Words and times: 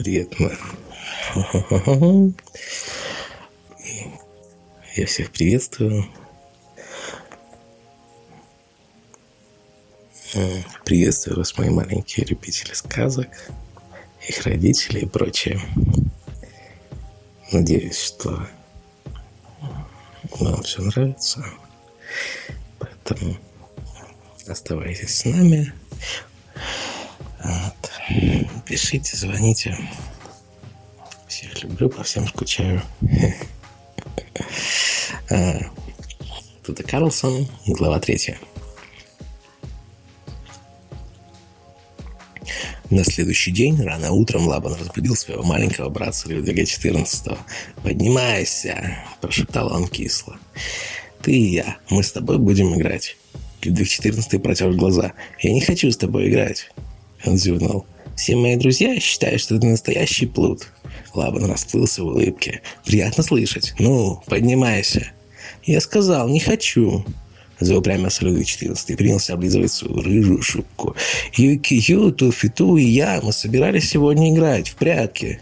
Приятно. 0.00 0.50
Я 4.96 5.04
всех 5.04 5.30
приветствую. 5.30 6.06
Приветствую 10.86 11.36
вас, 11.36 11.58
мои 11.58 11.68
маленькие 11.68 12.24
любители 12.24 12.72
сказок, 12.72 13.28
их 14.26 14.40
родители 14.46 15.00
и 15.00 15.06
прочее. 15.06 15.60
Надеюсь, 17.52 18.00
что 18.00 18.48
вам 20.38 20.62
все 20.62 20.80
нравится. 20.80 21.44
Поэтому 22.78 23.36
оставайтесь 24.46 25.14
с 25.14 25.24
нами. 25.26 25.74
Пишите, 28.66 29.16
звоните. 29.16 29.76
Всех 31.28 31.62
люблю, 31.62 31.88
по 31.88 32.02
всем 32.02 32.26
скучаю. 32.28 32.82
А, 35.32 35.60
Тут 36.64 36.80
и 36.80 36.82
Карлсон, 36.82 37.48
глава 37.66 38.00
третья. 38.00 38.38
На 42.90 43.04
следующий 43.04 43.50
день, 43.50 43.80
рано 43.82 44.10
утром, 44.12 44.46
Лабан 44.46 44.74
разбудил 44.74 45.16
своего 45.16 45.42
маленького 45.42 45.88
братца 45.88 46.28
Людвига 46.28 46.62
XIV. 46.62 47.38
«Поднимайся!»– 47.82 48.98
прошептал 49.20 49.72
он 49.72 49.88
кисло. 49.88 50.38
«Ты 51.22 51.32
и 51.32 51.54
я, 51.54 51.76
мы 51.88 52.02
с 52.02 52.12
тобой 52.12 52.38
будем 52.38 52.74
играть». 52.76 53.16
Людвиг 53.62 53.88
XIV 53.88 54.38
протер 54.38 54.72
глаза. 54.72 55.12
«Я 55.40 55.52
не 55.52 55.60
хочу 55.60 55.90
с 55.90 55.96
тобой 55.96 56.28
играть!» 56.28 56.70
Он 57.24 57.36
зевнул. 57.36 57.86
«Все 58.16 58.36
мои 58.36 58.56
друзья 58.56 58.98
считают, 59.00 59.40
что 59.40 59.58
ты 59.58 59.66
настоящий 59.66 60.26
плут». 60.26 60.68
Лабан 61.14 61.44
расплылся 61.46 62.02
в 62.02 62.06
улыбке. 62.06 62.62
«Приятно 62.84 63.22
слышать. 63.22 63.74
Ну, 63.78 64.22
поднимайся». 64.26 65.12
«Я 65.64 65.80
сказал, 65.80 66.28
не 66.28 66.40
хочу». 66.40 67.04
Заупрямился 67.60 68.24
Людвиг 68.24 68.46
XIV 68.46 68.76
и 68.88 68.96
принялся 68.96 69.34
облизывать 69.34 69.70
свою 69.70 70.00
рыжую 70.00 70.42
шубку. 70.42 70.96
«Юки-ю, 71.34 72.10
Туфиту 72.10 72.76
и 72.76 72.84
я, 72.84 73.20
мы 73.22 73.32
собирались 73.32 73.90
сегодня 73.90 74.32
играть 74.32 74.68
в 74.68 74.76
прятки». 74.76 75.40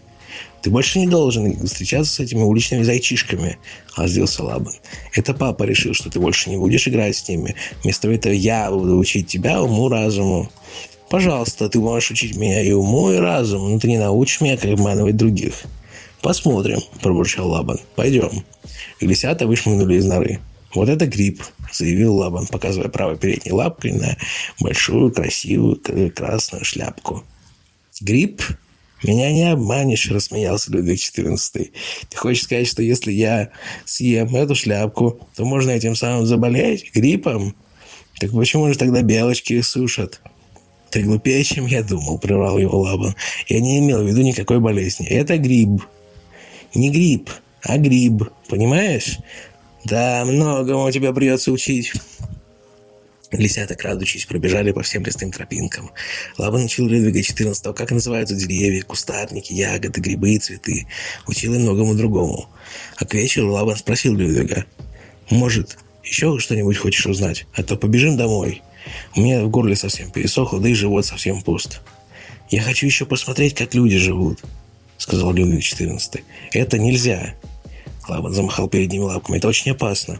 «Ты 0.60 0.70
больше 0.70 0.98
не 0.98 1.06
должен 1.06 1.64
встречаться 1.66 2.12
с 2.12 2.20
этими 2.20 2.42
уличными 2.42 2.82
зайчишками»,– 2.82 3.58
озлился 3.94 4.42
Лабан. 4.42 4.74
«Это 5.12 5.32
папа 5.32 5.62
решил, 5.62 5.94
что 5.94 6.10
ты 6.10 6.18
больше 6.18 6.50
не 6.50 6.56
будешь 6.56 6.88
играть 6.88 7.16
с 7.16 7.28
ними. 7.28 7.54
Вместо 7.84 8.10
этого 8.10 8.32
я 8.32 8.68
буду 8.70 8.98
учить 8.98 9.28
тебя 9.28 9.62
уму-разуму». 9.62 10.50
«Пожалуйста, 11.10 11.70
ты 11.70 11.80
можешь 11.80 12.10
учить 12.10 12.36
меня 12.36 12.62
и 12.62 12.72
уму, 12.72 13.10
и 13.10 13.16
разуму, 13.16 13.68
но 13.68 13.78
ты 13.78 13.88
не 13.88 13.98
научишь 13.98 14.40
меня, 14.40 14.56
как 14.56 14.70
обманывать 14.70 15.16
других». 15.16 15.64
«Посмотрим»,– 16.20 16.80
пробурчал 17.02 17.48
Лабан. 17.48 17.80
«Пойдем». 17.94 18.44
Лисята 19.00 19.46
вышмыгнули 19.46 19.94
из 19.96 20.04
норы. 20.04 20.40
«Вот 20.74 20.88
это 20.88 21.06
гриб»,– 21.06 21.42
заявил 21.72 22.16
Лабан, 22.16 22.46
показывая 22.46 22.88
правой 22.88 23.16
передней 23.16 23.52
лапкой 23.52 23.92
на 23.92 24.16
большую, 24.60 25.12
красивую, 25.12 25.80
красную 26.14 26.64
шляпку. 26.64 27.24
«Гриб? 28.00 28.42
Меня 29.02 29.32
не 29.32 29.50
обманешь»,– 29.50 30.10
рассмеялся 30.10 30.70
Людвиг 30.72 30.98
XIV. 30.98 31.70
«Ты 32.10 32.16
хочешь 32.16 32.42
сказать, 32.44 32.68
что 32.68 32.82
если 32.82 33.12
я 33.12 33.50
съем 33.86 34.34
эту 34.36 34.54
шляпку, 34.54 35.26
то 35.36 35.44
можно 35.46 35.70
этим 35.70 35.94
самым 35.94 36.26
заболеть 36.26 36.92
гриппом? 36.92 37.54
Так 38.20 38.32
почему 38.32 38.70
же 38.70 38.76
тогда 38.78 39.00
белочки 39.00 39.54
их 39.54 39.64
сушат?» 39.64 40.20
«Ты 40.90 41.02
глупее, 41.02 41.44
чем 41.44 41.66
я 41.66 41.82
думал»,– 41.82 42.18
прервал 42.20 42.58
его 42.58 42.80
Лабан. 42.80 43.14
«Я 43.46 43.60
не 43.60 43.78
имел 43.78 44.02
в 44.02 44.06
виду 44.06 44.22
никакой 44.22 44.60
болезни. 44.60 45.06
Это 45.06 45.36
гриб». 45.36 45.82
«Не 46.74 46.90
гриб, 46.90 47.30
а 47.62 47.78
гриб, 47.78 48.30
понимаешь? 48.48 49.18
Да, 49.84 50.24
многому 50.24 50.90
тебя 50.92 51.12
придется 51.12 51.50
учить. 51.50 51.92
Лисята, 53.30 53.74
крадучись, 53.74 54.24
пробежали 54.24 54.72
по 54.72 54.82
всем 54.82 55.04
лесным 55.04 55.30
тропинкам. 55.30 55.90
Лаба 56.38 56.58
научил 56.58 56.88
Людвига 56.88 57.20
XIV, 57.20 57.74
как 57.74 57.90
называются 57.90 58.34
деревья, 58.34 58.82
кустарники, 58.82 59.52
ягоды, 59.52 60.00
грибы 60.00 60.32
и 60.32 60.38
цветы. 60.38 60.86
Учил 61.26 61.54
и 61.54 61.58
многому 61.58 61.94
другому. 61.94 62.48
А 62.96 63.04
к 63.04 63.14
вечеру 63.14 63.52
Лабан 63.52 63.76
спросил 63.76 64.14
Людвига, 64.14 64.64
«Может, 65.28 65.76
еще 66.02 66.38
что-нибудь 66.38 66.78
хочешь 66.78 67.06
узнать? 67.06 67.46
А 67.54 67.62
то 67.62 67.76
побежим 67.76 68.16
домой. 68.16 68.62
У 69.16 69.20
меня 69.20 69.44
в 69.44 69.50
горле 69.50 69.76
совсем 69.76 70.10
пересохло, 70.10 70.60
да 70.60 70.68
и 70.68 70.74
живот 70.74 71.06
совсем 71.06 71.42
пуст. 71.42 71.80
Я 72.50 72.62
хочу 72.62 72.86
еще 72.86 73.06
посмотреть, 73.06 73.54
как 73.54 73.74
люди 73.74 73.98
живут»,— 73.98 74.42
сказал 74.98 75.32
Людвиг 75.32 75.60
XIV. 75.60 76.22
«Это 76.52 76.78
нельзя. 76.78 77.34
Лабан 78.08 78.32
замахал 78.32 78.68
передними 78.68 79.02
лапками. 79.02 79.36
«Это 79.36 79.48
очень 79.48 79.72
опасно». 79.72 80.18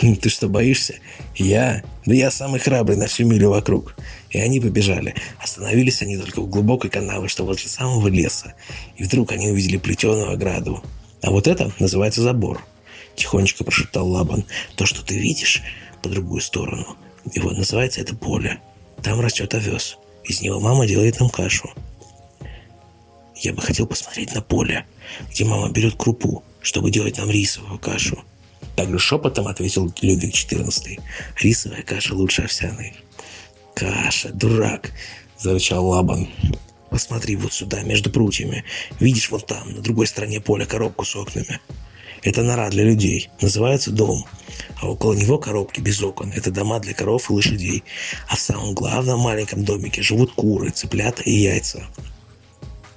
«Хм, 0.00 0.16
«Ты 0.20 0.28
что, 0.28 0.48
боишься?» 0.48 0.94
«Я? 1.36 1.82
Да 2.06 2.14
я 2.14 2.30
самый 2.30 2.60
храбрый 2.60 2.96
на 2.96 3.06
всю 3.06 3.26
милю 3.26 3.50
вокруг». 3.50 3.96
И 4.30 4.38
они 4.38 4.60
побежали. 4.60 5.14
Остановились 5.38 6.02
они 6.02 6.16
только 6.16 6.40
в 6.40 6.48
глубокой 6.48 6.90
канаве, 6.90 7.28
что 7.28 7.44
возле 7.44 7.68
самого 7.68 8.08
леса. 8.08 8.54
И 8.96 9.04
вдруг 9.04 9.32
они 9.32 9.50
увидели 9.50 9.76
плетеную 9.76 10.30
ограду. 10.30 10.82
«А 11.22 11.30
вот 11.30 11.46
это 11.46 11.72
называется 11.78 12.22
забор»,– 12.22 12.64
тихонечко 13.16 13.64
прошептал 13.64 14.08
Лабан. 14.08 14.44
«То, 14.76 14.86
что 14.86 15.04
ты 15.04 15.18
видишь 15.18 15.62
по 16.02 16.08
другую 16.08 16.40
сторону, 16.40 16.96
его 17.32 17.50
называется 17.50 18.00
это 18.00 18.14
поле. 18.14 18.60
Там 19.02 19.20
растет 19.20 19.54
овес. 19.54 19.98
Из 20.24 20.40
него 20.40 20.60
мама 20.60 20.86
делает 20.86 21.20
нам 21.20 21.30
кашу». 21.30 21.70
«Я 23.36 23.52
бы 23.52 23.60
хотел 23.60 23.86
посмотреть 23.86 24.34
на 24.34 24.40
поле, 24.40 24.86
где 25.30 25.44
мама 25.44 25.70
берет 25.70 25.96
крупу, 25.96 26.42
чтобы 26.60 26.90
делать 26.90 27.18
нам 27.18 27.30
рисовую 27.30 27.78
кашу. 27.78 28.24
Также 28.76 28.98
шепотом 28.98 29.46
ответил 29.46 29.92
Людвиг 30.00 30.34
XIV. 30.34 31.00
Рисовая 31.40 31.82
каша 31.82 32.14
лучше 32.14 32.42
овсяной. 32.42 32.94
Каша, 33.74 34.30
дурак, 34.30 34.90
зарычал 35.38 35.86
Лабан. 35.86 36.28
Посмотри 36.90 37.36
вот 37.36 37.52
сюда, 37.52 37.82
между 37.82 38.10
прутьями. 38.10 38.64
Видишь 39.00 39.30
вот 39.30 39.46
там, 39.46 39.72
на 39.72 39.80
другой 39.80 40.06
стороне 40.06 40.40
поля, 40.40 40.64
коробку 40.64 41.04
с 41.04 41.14
окнами. 41.16 41.60
Это 42.24 42.42
нора 42.42 42.70
для 42.70 42.84
людей. 42.84 43.28
Называется 43.42 43.90
дом. 43.90 44.24
А 44.80 44.88
около 44.88 45.12
него 45.12 45.38
коробки 45.38 45.80
без 45.80 46.02
окон. 46.02 46.32
Это 46.34 46.50
дома 46.50 46.80
для 46.80 46.94
коров 46.94 47.28
и 47.28 47.32
лошадей. 47.34 47.84
А 48.28 48.36
в 48.36 48.40
самом 48.40 48.74
главном 48.74 49.20
маленьком 49.20 49.64
домике 49.64 50.02
живут 50.02 50.32
куры, 50.32 50.70
цыплята 50.70 51.22
и 51.22 51.30
яйца. 51.30 51.86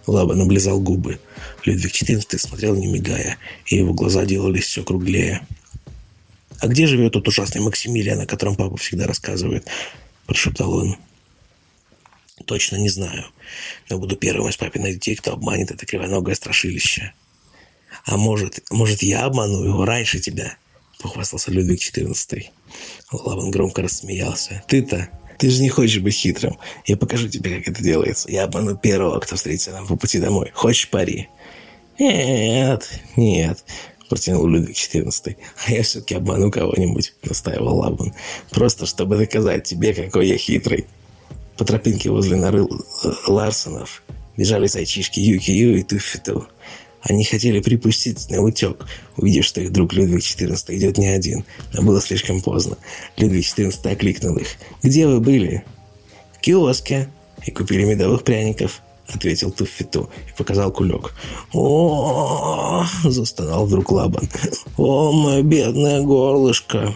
Лабан 0.08 0.42
облизал 0.42 0.80
губы. 0.80 1.20
Людвиг 1.66 1.92
XIV 1.92 2.38
смотрел 2.38 2.76
не 2.76 2.88
мигая, 2.88 3.38
и 3.66 3.76
его 3.76 3.94
глаза 3.94 4.26
делались 4.26 4.64
все 4.64 4.84
круглее. 4.84 5.46
«А 6.60 6.68
где 6.68 6.88
живет 6.88 7.14
тот 7.14 7.28
ужасный 7.28 7.62
Максимилиан, 7.62 8.22
о 8.22 8.26
котором 8.26 8.56
папа 8.56 8.78
всегда 8.78 9.06
рассказывает?»– 9.06 9.68
прошептал 10.26 10.74
он. 10.74 10.98
«Точно 12.46 12.78
не 12.78 12.90
знаю, 12.90 13.26
но 13.90 14.00
буду 14.00 14.16
первым 14.16 14.50
из 14.50 14.58
папиных 14.58 14.96
детей, 14.96 15.16
кто 15.16 15.34
обманет 15.34 15.70
это 15.70 15.86
кривоногое 15.86 16.34
страшилище». 16.34 17.14
«А 18.06 18.18
может, 18.18 18.64
может, 18.70 19.02
я 19.02 19.26
обману 19.26 19.64
его 19.64 19.86
раньше 19.86 20.20
тебя?»– 20.20 20.58
похвастался 21.02 21.52
Людвиг 21.52 21.80
XIV. 21.80 22.46
Лаван 23.12 23.52
громко 23.52 23.82
рассмеялся. 23.82 24.64
«Ты-то 24.68 25.10
ты 25.38 25.50
же 25.50 25.62
не 25.62 25.70
хочешь 25.70 26.02
быть 26.02 26.16
хитрым. 26.16 26.58
Я 26.86 26.98
покажу 26.98 27.28
тебе, 27.28 27.58
как 27.58 27.68
это 27.68 27.84
делается. 27.84 28.30
Я 28.32 28.46
обману 28.46 28.76
первого, 28.76 29.20
кто 29.20 29.36
встретится 29.36 29.72
нам 29.72 29.86
по 29.86 29.96
пути 29.96 30.20
домой. 30.20 30.52
Хочешь 30.54 30.90
пари?» 30.90 31.30
«Нет, 32.00 32.90
нет»,– 33.16 33.64
протянул 34.10 34.48
Людвиг 34.48 34.76
XIV. 34.76 35.36
«А 35.66 35.72
я 35.72 35.84
все-таки 35.84 36.16
обману 36.16 36.52
кого-нибудь»,– 36.52 37.14
настаивал 37.24 37.78
Лабан. 37.78 38.14
«Просто, 38.50 38.86
чтобы 38.86 39.18
доказать 39.18 39.64
тебе, 39.64 39.94
какой 39.94 40.28
я 40.28 40.38
хитрый». 40.38 40.86
По 41.58 41.66
тропинке 41.66 42.12
возле 42.12 42.36
норы 42.36 42.68
Ларсонов 43.28 44.04
бежали 44.38 44.68
зайчишки 44.68 45.20
Юки-Ю 45.20 45.78
и 45.78 45.84
Туффиту. 45.84 46.48
Они 47.10 47.24
хотели 47.24 47.62
припустить 47.62 48.30
на 48.30 48.42
утек, 48.42 48.86
увидев, 49.16 49.46
что 49.46 49.62
их 49.62 49.72
друг 49.72 49.94
Людвиг 49.94 50.22
XIV 50.22 50.76
идет 50.76 50.98
не 50.98 51.08
один. 51.08 51.46
Но 51.74 51.82
было 51.82 52.02
слишком 52.02 52.42
поздно. 52.42 52.78
Людвиг 53.16 53.46
XIV 53.46 53.92
окликнул 53.92 54.36
их. 54.36 54.48
«Где 54.84 55.08
вы 55.08 55.22
были?» 55.22 55.64
«В 56.34 56.40
киоске. 56.40 57.10
И 57.46 57.52
купили 57.52 57.86
медовых 57.86 58.24
пряников»,— 58.24 58.82
ответил 59.08 59.52
Туффиту 59.52 60.10
и 60.28 60.38
показал 60.38 60.72
кулек. 60.72 61.14
о 61.54 62.86
застонал 63.04 63.66
вдруг 63.66 63.90
Лабан. 63.92 64.28
«О, 64.76 65.14
мое 65.14 65.44
бедное 65.44 66.02
горлышко!» 66.02 66.94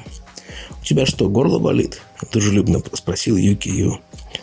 «У 0.82 0.84
тебя 0.84 1.06
что, 1.06 1.30
горло 1.30 1.60
болит?»– 1.60 2.02
дружелюбно 2.32 2.82
спросил 2.94 3.38
Юки 3.38 3.70
Ю. 3.70 4.00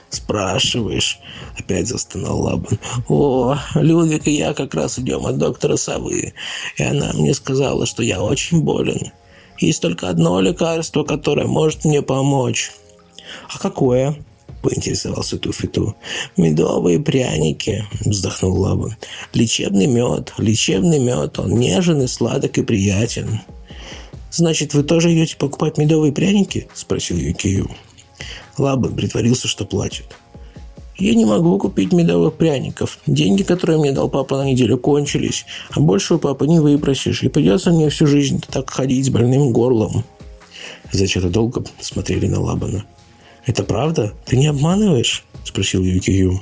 «Спрашиваешь?»– 0.08 1.18
опять 1.58 1.88
застонал 1.88 2.40
Лабан. 2.40 2.78
«О, 3.08 3.58
Людвиг 3.74 4.26
и 4.28 4.32
я 4.32 4.54
как 4.54 4.74
раз 4.74 4.98
идем 4.98 5.26
от 5.26 5.36
доктора 5.38 5.76
Совы, 5.76 6.32
и 6.76 6.82
она 6.82 7.12
мне 7.12 7.34
сказала, 7.34 7.86
что 7.86 8.02
я 8.02 8.22
очень 8.22 8.62
болен. 8.62 9.12
Есть 9.58 9.82
только 9.82 10.08
одно 10.08 10.40
лекарство, 10.40 11.02
которое 11.02 11.46
может 11.46 11.84
мне 11.84 12.02
помочь». 12.02 12.70
«А 13.52 13.58
какое?»– 13.58 14.16
поинтересовался 14.62 15.38
Туфиту. 15.38 15.96
«Медовые 16.36 17.00
пряники»,– 17.00 17.84
вздохнул 18.00 18.60
Лабан. 18.60 18.96
«Лечебный 19.34 19.86
мед, 19.86 20.32
лечебный 20.38 21.00
мед, 21.00 21.38
он 21.38 21.58
нежен 21.58 22.00
и 22.02 22.06
сладок 22.06 22.58
и 22.58 22.62
приятен». 22.62 23.40
«Значит, 24.30 24.74
вы 24.74 24.82
тоже 24.82 25.12
идете 25.12 25.36
покупать 25.36 25.78
медовые 25.78 26.12
пряники?»– 26.12 26.68
спросил 26.74 27.16
Юкию. 27.16 27.70
Лабан 28.58 28.94
притворился, 28.94 29.48
что 29.48 29.64
плачет. 29.64 30.06
«Я 30.98 31.14
не 31.14 31.24
могу 31.24 31.58
купить 31.58 31.92
медовых 31.92 32.34
пряников. 32.34 32.98
Деньги, 33.06 33.42
которые 33.42 33.78
мне 33.78 33.92
дал 33.92 34.08
папа 34.08 34.36
на 34.36 34.44
неделю, 34.44 34.78
кончились. 34.78 35.46
А 35.70 35.80
больше 35.80 36.14
у 36.14 36.18
папы 36.18 36.46
не 36.46 36.58
выпросишь. 36.58 37.22
И 37.22 37.28
придется 37.28 37.70
мне 37.70 37.88
всю 37.88 38.06
жизнь 38.06 38.42
так 38.50 38.68
ходить 38.70 39.06
с 39.06 39.10
больным 39.10 39.52
горлом». 39.52 40.04
Зачем-то 40.92 41.30
долго 41.30 41.64
смотрели 41.80 42.26
на 42.26 42.40
Лабана. 42.40 42.84
«Это 43.46 43.62
правда? 43.62 44.12
Ты 44.26 44.36
не 44.36 44.48
обманываешь?»– 44.48 45.24
спросил 45.44 45.82
Юкию. 45.82 46.40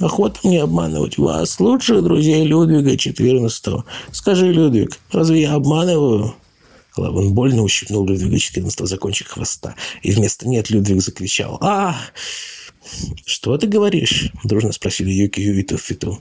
Охота 0.00 0.40
мне 0.44 0.62
обманывать 0.62 1.18
вас, 1.18 1.60
лучших 1.60 2.02
друзей 2.02 2.44
Людвига 2.44 2.94
XIV. 2.94 3.82
Скажи, 4.12 4.50
Людвиг, 4.50 4.98
разве 5.12 5.42
я 5.42 5.54
обманываю?» 5.54 6.34
Лаван 6.96 7.32
больно 7.32 7.62
ущипнул 7.62 8.06
Людвига 8.06 8.36
XIV 8.36 8.86
за 8.86 8.96
кончик 8.96 9.28
хвоста, 9.28 9.74
и 10.02 10.12
вместо 10.12 10.48
«нет» 10.48 10.70
Людвиг 10.70 11.02
закричал 11.02 11.58
«А!» 11.60 11.96
«Что 13.24 13.56
ты 13.58 13.66
говоришь?»– 13.66 14.30
дружно 14.44 14.72
спросили 14.72 15.10
Юкию 15.10 15.58
и 15.58 15.62
Туффиту. 15.62 16.20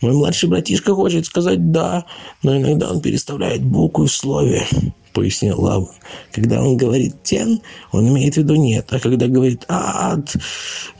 «Мой 0.00 0.12
младший 0.12 0.48
братишка 0.48 0.94
хочет 0.94 1.26
сказать 1.26 1.70
«да», 1.70 2.06
но 2.42 2.56
иногда 2.56 2.90
он 2.90 3.00
переставляет 3.00 3.62
буквы 3.62 4.06
в 4.06 4.12
слове»,– 4.12 4.66
пояснил 5.12 5.60
Лаван. 5.60 5.94
«Когда 6.32 6.62
он 6.62 6.76
говорит 6.76 7.22
«тен», 7.22 7.60
он 7.92 8.08
имеет 8.08 8.34
в 8.34 8.38
виду 8.38 8.56
«нет», 8.56 8.86
а 8.90 8.98
когда 8.98 9.26
говорит 9.26 9.64
«ад», 9.68 10.34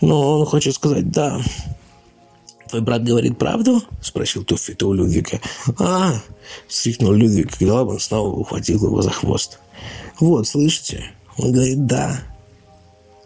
ну, 0.01 0.19
он 0.19 0.47
хочет 0.47 0.75
сказать 0.75 1.11
«да». 1.11 1.41
«Твой 2.69 2.83
брат 2.83 3.05
говорит 3.05 3.37
правду?»– 3.37 3.83
спросил 4.01 4.45
Туффита 4.45 4.87
у 4.87 4.93
Людвига. 4.95 5.41
«А!»– 5.79 6.15
вскрикнул 6.69 7.13
Людвиг, 7.13 7.57
когда 7.57 7.75
Лаван 7.75 8.01
снова 8.01 8.29
ухватил 8.29 8.85
его 8.85 9.03
за 9.03 9.11
хвост. 9.11 9.59
«Вот, 10.21 10.47
слышите? 10.47 11.05
Он 11.39 11.53
говорит 11.53 11.87
«да». 11.87 12.23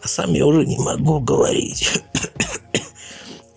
А 0.01 0.07
сам 0.07 0.33
я 0.33 0.45
уже 0.45 0.65
не 0.65 0.77
могу 0.77 1.19
говорить». 1.19 2.01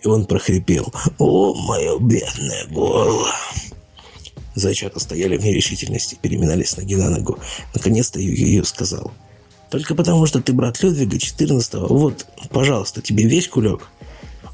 И 0.03 0.07
он 0.07 0.25
прохрипел. 0.25 0.91
«О, 1.19 1.53
мое 1.53 1.99
бедное 1.99 2.65
горло!» 2.67 3.31
Зайчата 4.55 4.99
стояли 4.99 5.37
в 5.37 5.43
нерешительности, 5.43 6.17
переминались 6.21 6.75
ноги 6.75 6.95
на 6.95 7.09
ногу. 7.09 7.39
Наконец-то 7.73 8.19
Югию 8.19 8.65
сказал. 8.65 9.11
«Только 9.69 9.95
потому, 9.95 10.25
что 10.25 10.41
ты 10.41 10.51
брат 10.51 10.83
Людвига 10.83 11.15
XIV, 11.15 11.87
вот, 11.87 12.25
пожалуйста, 12.49 13.01
тебе 13.01 13.25
весь 13.25 13.47
кулек». 13.47 13.87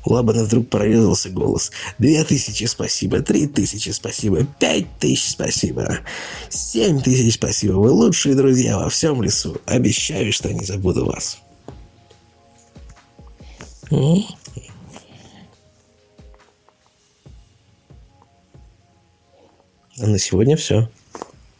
У 0.07 0.13
Лабана 0.13 0.45
вдруг 0.45 0.69
прорезался 0.69 1.29
голос. 1.29 1.69
«Две 1.97 2.23
тысячи 2.23 2.63
спасибо, 2.63 3.19
три 3.19 3.45
тысячи 3.45 3.89
спасибо, 3.89 4.45
пять 4.57 4.85
тысяч 4.99 5.31
спасибо, 5.31 5.99
семь 6.47 7.01
тысяч 7.01 7.33
спасибо. 7.33 7.73
Вы 7.73 7.91
лучшие 7.91 8.33
друзья 8.33 8.79
во 8.79 8.89
всем 8.89 9.21
лесу. 9.21 9.57
Обещаю, 9.65 10.31
что 10.31 10.53
не 10.53 10.63
забуду 10.63 11.07
вас». 11.07 11.39
А 13.91 13.95
на 20.05 20.19
сегодня 20.19 20.55
все. 20.55 20.89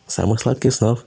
Самых 0.06 0.40
сладких 0.40 0.74
снов. 0.74 1.04